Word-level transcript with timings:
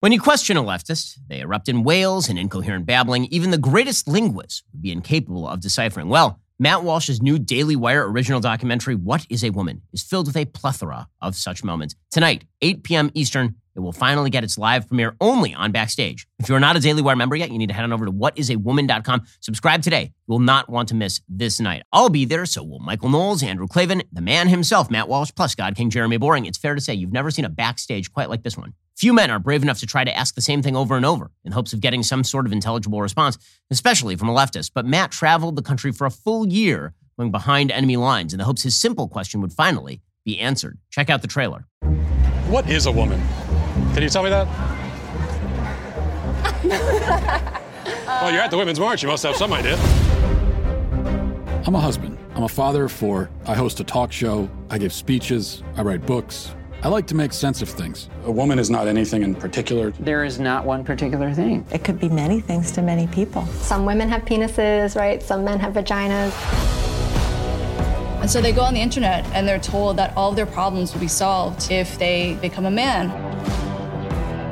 When 0.00 0.12
you 0.12 0.20
question 0.20 0.58
a 0.58 0.62
leftist, 0.62 1.16
they 1.26 1.40
erupt 1.40 1.70
in 1.70 1.82
wails 1.82 2.28
and 2.28 2.38
incoherent 2.38 2.84
babbling 2.84 3.24
even 3.30 3.50
the 3.50 3.56
greatest 3.56 4.06
linguists 4.06 4.62
would 4.70 4.82
be 4.82 4.92
incapable 4.92 5.48
of 5.48 5.60
deciphering. 5.60 6.10
Well, 6.10 6.38
Matt 6.58 6.84
Walsh's 6.84 7.22
new 7.22 7.38
Daily 7.38 7.76
Wire 7.76 8.06
original 8.06 8.40
documentary, 8.40 8.94
What 8.94 9.26
is 9.30 9.42
a 9.42 9.48
Woman, 9.48 9.80
is 9.94 10.02
filled 10.02 10.26
with 10.26 10.36
a 10.36 10.44
plethora 10.44 11.08
of 11.22 11.34
such 11.34 11.64
moments. 11.64 11.94
Tonight, 12.10 12.44
8 12.60 12.82
p.m. 12.82 13.10
Eastern, 13.14 13.54
it 13.74 13.80
will 13.80 13.92
finally 13.92 14.28
get 14.28 14.44
its 14.44 14.58
live 14.58 14.86
premiere 14.86 15.16
only 15.18 15.54
on 15.54 15.72
Backstage. 15.72 16.26
If 16.38 16.50
you're 16.50 16.60
not 16.60 16.76
a 16.76 16.80
Daily 16.80 17.00
Wire 17.00 17.16
member 17.16 17.34
yet, 17.34 17.50
you 17.50 17.56
need 17.56 17.68
to 17.68 17.74
head 17.74 17.84
on 17.84 17.92
over 17.94 18.04
to 18.04 18.12
whatisawoman.com. 18.12 19.22
Subscribe 19.40 19.80
today. 19.80 20.12
You 20.26 20.32
will 20.32 20.40
not 20.40 20.68
want 20.68 20.90
to 20.90 20.94
miss 20.94 21.22
this 21.26 21.58
night. 21.58 21.84
I'll 21.90 22.10
be 22.10 22.26
there, 22.26 22.44
so 22.44 22.62
will 22.62 22.80
Michael 22.80 23.08
Knowles, 23.08 23.42
Andrew 23.42 23.66
Klavan, 23.66 24.02
the 24.12 24.20
man 24.20 24.48
himself, 24.48 24.90
Matt 24.90 25.08
Walsh, 25.08 25.32
plus 25.34 25.54
God 25.54 25.74
King 25.74 25.88
Jeremy 25.88 26.18
Boring. 26.18 26.44
It's 26.44 26.58
fair 26.58 26.74
to 26.74 26.82
say 26.82 26.92
you've 26.92 27.12
never 27.12 27.30
seen 27.30 27.46
a 27.46 27.50
Backstage 27.50 28.12
quite 28.12 28.28
like 28.28 28.42
this 28.42 28.58
one. 28.58 28.74
Few 28.96 29.12
men 29.12 29.30
are 29.30 29.38
brave 29.38 29.62
enough 29.62 29.80
to 29.80 29.86
try 29.86 30.04
to 30.04 30.16
ask 30.16 30.34
the 30.34 30.40
same 30.40 30.62
thing 30.62 30.74
over 30.74 30.96
and 30.96 31.04
over 31.04 31.30
in 31.44 31.52
hopes 31.52 31.74
of 31.74 31.82
getting 31.82 32.02
some 32.02 32.24
sort 32.24 32.46
of 32.46 32.52
intelligible 32.52 33.02
response, 33.02 33.36
especially 33.70 34.16
from 34.16 34.30
a 34.30 34.34
leftist. 34.34 34.70
But 34.74 34.86
Matt 34.86 35.10
traveled 35.10 35.56
the 35.56 35.62
country 35.62 35.92
for 35.92 36.06
a 36.06 36.10
full 36.10 36.48
year 36.48 36.94
going 37.18 37.30
behind 37.30 37.70
enemy 37.70 37.98
lines 37.98 38.32
in 38.32 38.38
the 38.38 38.44
hopes 38.44 38.62
his 38.62 38.74
simple 38.74 39.06
question 39.06 39.42
would 39.42 39.52
finally 39.52 40.00
be 40.24 40.38
answered. 40.38 40.78
Check 40.90 41.10
out 41.10 41.20
the 41.20 41.28
trailer. 41.28 41.66
What 42.48 42.70
is 42.70 42.86
a 42.86 42.92
woman? 42.92 43.20
Can 43.92 44.02
you 44.02 44.08
tell 44.08 44.22
me 44.22 44.30
that? 44.30 44.46
well, 48.06 48.32
you're 48.32 48.40
at 48.40 48.50
the 48.50 48.56
Women's 48.56 48.80
March. 48.80 49.02
You 49.02 49.10
must 49.10 49.22
have 49.24 49.36
some 49.36 49.52
idea. 49.52 49.76
I'm 51.66 51.74
a 51.74 51.80
husband. 51.80 52.16
I'm 52.34 52.44
a 52.44 52.48
father 52.48 52.84
of 52.84 52.92
four. 52.92 53.28
I 53.46 53.54
host 53.54 53.78
a 53.78 53.84
talk 53.84 54.10
show. 54.10 54.48
I 54.70 54.78
give 54.78 54.92
speeches. 54.92 55.62
I 55.76 55.82
write 55.82 56.06
books. 56.06 56.54
I 56.82 56.88
like 56.88 57.06
to 57.08 57.14
make 57.14 57.32
sense 57.32 57.62
of 57.62 57.68
things. 57.68 58.08
A 58.24 58.30
woman 58.30 58.58
is 58.58 58.70
not 58.70 58.86
anything 58.86 59.22
in 59.22 59.34
particular. 59.34 59.90
There 59.92 60.24
is 60.24 60.38
not 60.38 60.64
one 60.64 60.84
particular 60.84 61.32
thing. 61.32 61.66
It 61.72 61.82
could 61.84 61.98
be 61.98 62.08
many 62.08 62.40
things 62.40 62.70
to 62.72 62.82
many 62.82 63.06
people. 63.08 63.46
Some 63.46 63.86
women 63.86 64.08
have 64.10 64.22
penises, 64.22 64.94
right? 64.94 65.22
Some 65.22 65.42
men 65.42 65.58
have 65.58 65.72
vaginas. 65.72 66.32
And 68.20 68.30
so 68.30 68.40
they 68.40 68.52
go 68.52 68.62
on 68.62 68.74
the 68.74 68.80
internet 68.80 69.24
and 69.32 69.48
they're 69.48 69.58
told 69.58 69.96
that 69.96 70.16
all 70.16 70.30
of 70.30 70.36
their 70.36 70.46
problems 70.46 70.92
will 70.92 71.00
be 71.00 71.08
solved 71.08 71.70
if 71.70 71.98
they 71.98 72.34
become 72.42 72.66
a 72.66 72.70
man. 72.70 73.08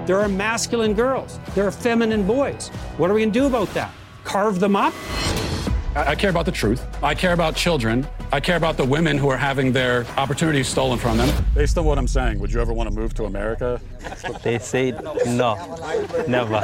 There 0.07 0.19
are 0.19 0.29
masculine 0.29 0.95
girls, 0.95 1.39
there 1.55 1.67
are 1.67 1.71
feminine 1.71 2.27
boys. 2.27 2.69
What 2.97 3.11
are 3.11 3.15
we 3.15 3.21
going 3.21 3.33
to 3.33 3.39
do 3.39 3.47
about 3.47 3.73
that? 3.75 3.91
Carve 4.25 4.61
them 4.61 4.77
up? 4.77 4.95
I, 5.95 6.09
I 6.09 6.15
care 6.15 6.31
about 6.31 6.47
the 6.47 6.53
truth. 6.53 6.85
I 7.03 7.15
care 7.15 7.33
about 7.33 7.55
children. 7.55 8.07
I 8.33 8.41
care 8.41 8.57
about 8.57 8.77
the 8.77 8.85
women 8.85 9.17
who 9.17 9.29
are 9.29 9.37
having 9.37 9.73
their 9.73 10.05
opportunities 10.17 10.67
stolen 10.67 10.99
from 10.99 11.17
them. 11.17 11.45
Based 11.55 11.79
on 11.79 11.85
what 11.85 11.99
I'm 11.99 12.09
saying, 12.09 12.41
would 12.41 12.53
you 12.53 12.61
ever 12.61 12.73
want 12.73 12.89
to 12.89 12.95
move 12.95 13.15
to 13.15 13.25
America? 13.25 13.81
They 14.43 14.59
say 14.59 14.91
no, 15.27 15.55
never. 16.27 16.61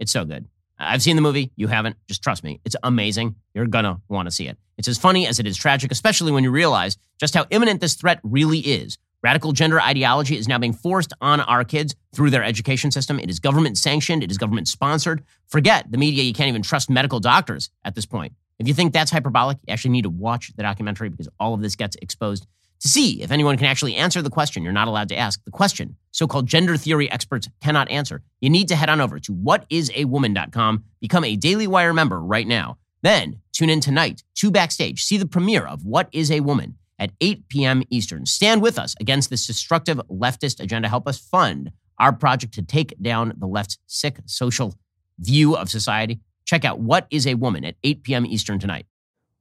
It's 0.00 0.12
so 0.12 0.24
good. 0.24 0.46
I've 0.78 1.02
seen 1.02 1.16
the 1.16 1.22
movie. 1.22 1.50
You 1.56 1.66
haven't. 1.66 1.96
Just 2.06 2.22
trust 2.22 2.44
me. 2.44 2.60
It's 2.64 2.76
amazing. 2.82 3.34
You're 3.52 3.66
going 3.66 3.84
to 3.84 4.00
want 4.08 4.26
to 4.26 4.30
see 4.30 4.46
it. 4.46 4.56
It's 4.78 4.86
as 4.86 4.96
funny 4.96 5.26
as 5.26 5.40
it 5.40 5.46
is 5.46 5.56
tragic, 5.56 5.90
especially 5.90 6.30
when 6.30 6.44
you 6.44 6.52
realize 6.52 6.96
just 7.18 7.34
how 7.34 7.46
imminent 7.50 7.80
this 7.80 7.94
threat 7.94 8.20
really 8.22 8.60
is. 8.60 8.96
Radical 9.22 9.50
gender 9.50 9.80
ideology 9.80 10.36
is 10.36 10.46
now 10.46 10.58
being 10.58 10.72
forced 10.72 11.12
on 11.20 11.40
our 11.40 11.64
kids 11.64 11.96
through 12.14 12.30
their 12.30 12.44
education 12.44 12.92
system. 12.92 13.18
It 13.18 13.28
is 13.28 13.40
government 13.40 13.76
sanctioned, 13.76 14.22
it 14.22 14.30
is 14.30 14.38
government 14.38 14.68
sponsored. 14.68 15.24
Forget 15.48 15.90
the 15.90 15.98
media, 15.98 16.22
you 16.22 16.32
can't 16.32 16.48
even 16.48 16.62
trust 16.62 16.88
medical 16.88 17.18
doctors 17.18 17.70
at 17.84 17.96
this 17.96 18.06
point. 18.06 18.32
If 18.60 18.68
you 18.68 18.74
think 18.74 18.92
that's 18.92 19.10
hyperbolic, 19.10 19.58
you 19.66 19.72
actually 19.72 19.90
need 19.90 20.02
to 20.02 20.10
watch 20.10 20.52
the 20.56 20.62
documentary 20.62 21.08
because 21.08 21.28
all 21.40 21.52
of 21.52 21.62
this 21.62 21.74
gets 21.74 21.96
exposed 22.00 22.46
to 22.80 22.88
see 22.88 23.22
if 23.22 23.32
anyone 23.32 23.56
can 23.56 23.66
actually 23.66 23.96
answer 23.96 24.22
the 24.22 24.30
question 24.30 24.62
you're 24.62 24.72
not 24.72 24.86
allowed 24.86 25.08
to 25.08 25.16
ask. 25.16 25.44
The 25.44 25.50
question 25.50 25.96
so 26.12 26.28
called 26.28 26.46
gender 26.46 26.76
theory 26.76 27.10
experts 27.10 27.48
cannot 27.60 27.90
answer. 27.90 28.22
You 28.40 28.50
need 28.50 28.68
to 28.68 28.76
head 28.76 28.88
on 28.88 29.00
over 29.00 29.18
to 29.18 29.32
whatisawoman.com, 29.32 30.84
become 31.00 31.24
a 31.24 31.36
Daily 31.36 31.66
Wire 31.66 31.92
member 31.92 32.20
right 32.20 32.46
now. 32.46 32.78
Then 33.02 33.40
tune 33.52 33.70
in 33.70 33.80
tonight 33.80 34.22
to 34.36 34.50
Backstage, 34.50 35.02
see 35.02 35.18
the 35.18 35.26
premiere 35.26 35.66
of 35.66 35.84
What 35.84 36.08
is 36.12 36.30
a 36.30 36.40
Woman 36.40 36.77
at 36.98 37.12
8 37.20 37.48
p.m. 37.48 37.82
Eastern. 37.90 38.26
Stand 38.26 38.62
with 38.62 38.78
us 38.78 38.94
against 39.00 39.30
this 39.30 39.46
destructive 39.46 40.00
leftist 40.10 40.60
agenda. 40.60 40.88
Help 40.88 41.06
us 41.06 41.18
fund 41.18 41.72
our 41.98 42.12
project 42.12 42.54
to 42.54 42.62
take 42.62 43.00
down 43.00 43.32
the 43.36 43.46
left's 43.46 43.78
sick 43.86 44.18
social 44.26 44.74
view 45.18 45.56
of 45.56 45.68
society. 45.68 46.20
Check 46.44 46.64
out 46.64 46.80
What 46.80 47.06
is 47.10 47.26
a 47.26 47.34
Woman 47.34 47.64
at 47.64 47.76
8 47.82 48.02
p.m. 48.02 48.26
Eastern 48.26 48.58
tonight. 48.58 48.86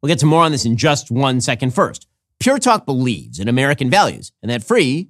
We'll 0.01 0.09
get 0.09 0.19
to 0.19 0.25
more 0.25 0.43
on 0.43 0.51
this 0.51 0.65
in 0.65 0.77
just 0.77 1.09
one 1.09 1.41
second. 1.41 1.73
First, 1.73 2.07
Pure 2.39 2.59
Talk 2.59 2.85
believes 2.85 3.39
in 3.39 3.47
American 3.47 3.89
values, 3.89 4.31
and 4.41 4.51
that 4.51 4.63
free 4.63 5.09